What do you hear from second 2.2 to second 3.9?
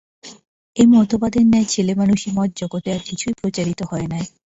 মত জগতে আর কিছুই প্রচারিত